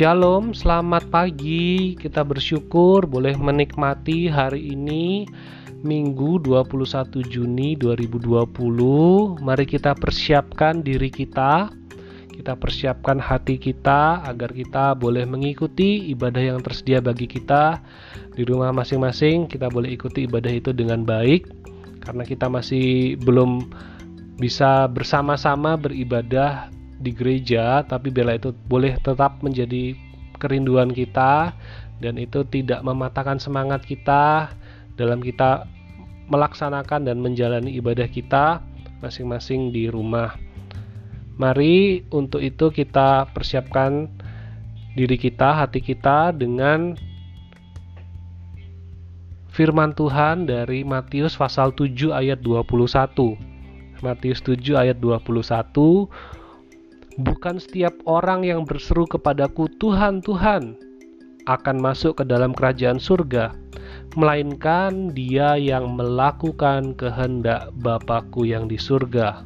[0.00, 1.92] Shalom, selamat pagi.
[1.92, 5.28] Kita bersyukur boleh menikmati hari ini
[5.84, 9.44] Minggu 21 Juni 2020.
[9.44, 11.68] Mari kita persiapkan diri kita.
[12.32, 17.76] Kita persiapkan hati kita agar kita boleh mengikuti ibadah yang tersedia bagi kita
[18.32, 19.52] di rumah masing-masing.
[19.52, 21.44] Kita boleh ikuti ibadah itu dengan baik
[22.00, 23.68] karena kita masih belum
[24.40, 29.96] bisa bersama-sama beribadah di gereja, tapi bela itu boleh tetap menjadi
[30.36, 31.56] kerinduan kita
[32.00, 34.52] dan itu tidak mematahkan semangat kita
[35.00, 35.64] dalam kita
[36.28, 38.60] melaksanakan dan menjalani ibadah kita
[39.00, 40.36] masing-masing di rumah.
[41.40, 44.12] Mari untuk itu kita persiapkan
[44.92, 46.92] diri kita, hati kita dengan
[49.48, 53.40] firman Tuhan dari Matius pasal 7 ayat 21.
[54.04, 56.08] Matius 7 ayat 21
[57.18, 60.78] Bukan setiap orang yang berseru kepadaku Tuhan, Tuhan
[61.50, 63.50] akan masuk ke dalam kerajaan surga,
[64.14, 69.42] melainkan dia yang melakukan kehendak Bapakku yang di surga.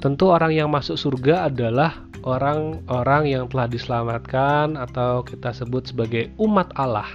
[0.00, 6.72] Tentu orang yang masuk surga adalah orang-orang yang telah diselamatkan atau kita sebut sebagai umat
[6.76, 7.08] Allah.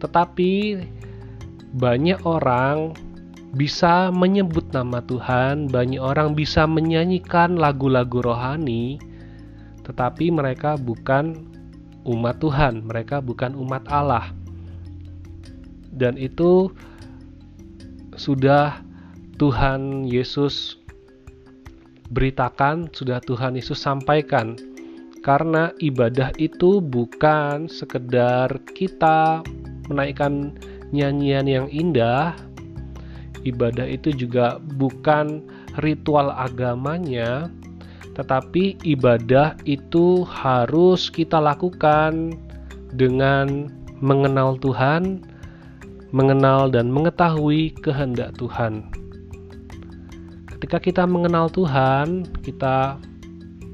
[0.00, 0.52] Tetapi
[1.76, 2.96] banyak orang
[3.54, 8.98] bisa menyebut nama Tuhan, banyak orang bisa menyanyikan lagu-lagu rohani,
[9.86, 11.46] tetapi mereka bukan
[12.04, 14.34] umat Tuhan, mereka bukan umat Allah.
[15.94, 16.74] Dan itu
[18.18, 18.82] sudah
[19.38, 20.78] Tuhan Yesus
[22.10, 24.58] beritakan, sudah Tuhan Yesus sampaikan.
[25.24, 29.40] Karena ibadah itu bukan sekedar kita
[29.88, 30.52] menaikkan
[30.92, 32.36] nyanyian yang indah,
[33.44, 35.44] ibadah itu juga bukan
[35.80, 37.52] ritual agamanya,
[38.16, 42.34] tetapi ibadah itu harus kita lakukan
[42.94, 43.70] dengan
[44.00, 45.22] mengenal Tuhan,
[46.14, 48.88] mengenal dan mengetahui kehendak Tuhan.
[50.54, 52.96] Ketika kita mengenal Tuhan, kita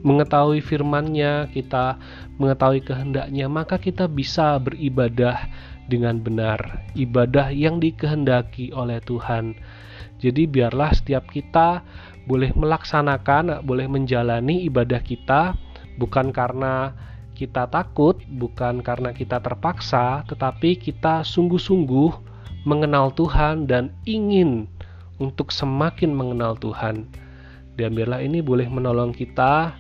[0.01, 2.01] mengetahui firman-Nya, kita
[2.41, 5.45] mengetahui kehendaknya, maka kita bisa beribadah
[5.91, 9.59] dengan benar, ibadah yang dikehendaki oleh Tuhan.
[10.23, 11.83] Jadi biarlah setiap kita
[12.31, 15.59] boleh melaksanakan, boleh menjalani ibadah kita
[15.99, 16.95] bukan karena
[17.35, 22.13] kita takut, bukan karena kita terpaksa, tetapi kita sungguh-sungguh
[22.69, 24.69] mengenal Tuhan dan ingin
[25.17, 27.09] untuk semakin mengenal Tuhan.
[27.81, 29.73] Dan biarlah ini boleh menolong kita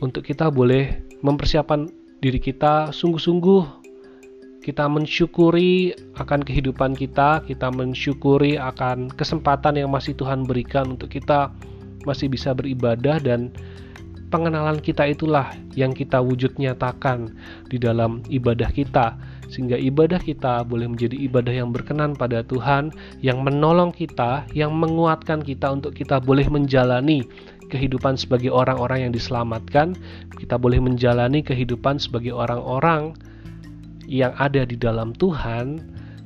[0.00, 1.86] untuk kita boleh mempersiapkan
[2.24, 3.81] diri kita sungguh-sungguh
[4.62, 11.50] kita mensyukuri akan kehidupan kita, kita mensyukuri akan kesempatan yang masih Tuhan berikan untuk kita
[12.06, 13.50] masih bisa beribadah dan
[14.32, 17.34] pengenalan kita itulah yang kita wujud nyatakan
[17.68, 19.18] di dalam ibadah kita.
[19.52, 22.88] Sehingga ibadah kita boleh menjadi ibadah yang berkenan pada Tuhan
[23.20, 27.20] yang menolong kita, yang menguatkan kita untuk kita boleh menjalani
[27.68, 29.92] kehidupan sebagai orang-orang yang diselamatkan,
[30.40, 33.12] kita boleh menjalani kehidupan sebagai orang-orang
[34.06, 35.80] yang ada di dalam Tuhan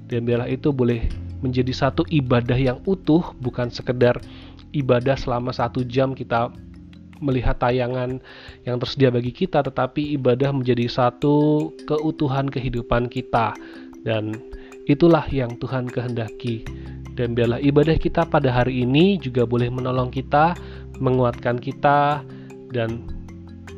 [0.07, 1.05] dan biarlah itu boleh
[1.45, 4.17] menjadi satu ibadah yang utuh bukan sekedar
[4.73, 6.53] ibadah selama satu jam kita
[7.21, 8.21] melihat tayangan
[8.69, 13.57] yang tersedia bagi kita tetapi ibadah menjadi satu keutuhan kehidupan kita.
[14.05, 14.37] Dan
[14.87, 16.63] itulah yang Tuhan kehendaki.
[17.17, 20.53] Dan biarlah ibadah kita pada hari ini juga boleh menolong kita
[21.01, 22.21] menguatkan kita
[22.71, 23.16] dan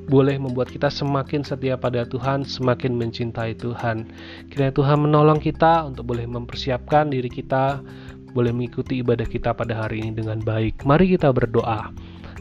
[0.08, 4.08] boleh membuat kita semakin setia pada Tuhan, semakin mencintai Tuhan.
[4.48, 7.84] Kiranya Tuhan menolong kita untuk boleh mempersiapkan diri kita,
[8.32, 10.88] boleh mengikuti ibadah kita pada hari ini dengan baik.
[10.88, 11.92] Mari kita berdoa.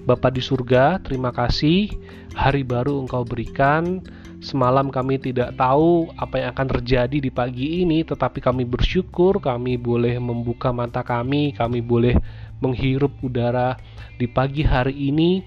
[0.07, 1.91] Bapa di surga, terima kasih
[2.31, 3.99] hari baru Engkau berikan.
[4.39, 9.75] Semalam kami tidak tahu apa yang akan terjadi di pagi ini, tetapi kami bersyukur kami
[9.75, 12.15] boleh membuka mata kami, kami boleh
[12.63, 13.75] menghirup udara
[14.15, 15.43] di pagi hari ini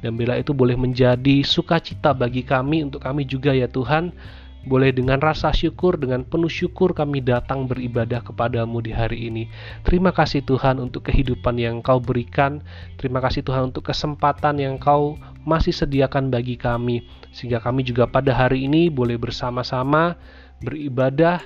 [0.00, 4.12] dan bila itu boleh menjadi sukacita bagi kami untuk kami juga ya Tuhan
[4.60, 9.48] boleh dengan rasa syukur, dengan penuh syukur kami datang beribadah kepadamu di hari ini.
[9.88, 12.60] Terima kasih Tuhan untuk kehidupan yang kau berikan.
[13.00, 15.16] Terima kasih Tuhan untuk kesempatan yang kau
[15.48, 17.00] masih sediakan bagi kami.
[17.32, 20.20] Sehingga kami juga pada hari ini boleh bersama-sama
[20.60, 21.40] beribadah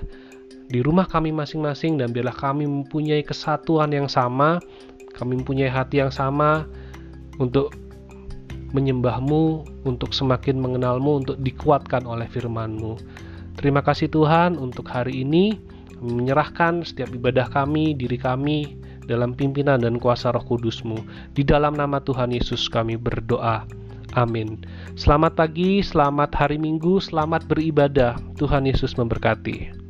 [0.67, 4.59] di rumah kami masing-masing dan biarlah kami mempunyai kesatuan yang sama,
[5.15, 6.67] kami mempunyai hati yang sama
[7.39, 7.84] untuk
[8.75, 12.99] menyembahmu, untuk semakin mengenalmu, untuk dikuatkan oleh firmanmu.
[13.55, 15.55] Terima kasih Tuhan untuk hari ini,
[16.03, 18.75] menyerahkan setiap ibadah kami, diri kami,
[19.07, 20.99] dalam pimpinan dan kuasa roh kudusmu.
[21.33, 23.63] Di dalam nama Tuhan Yesus kami berdoa.
[24.15, 24.63] Amin.
[24.95, 28.19] Selamat pagi, selamat hari Minggu, selamat beribadah.
[28.39, 29.84] Tuhan Yesus memberkati.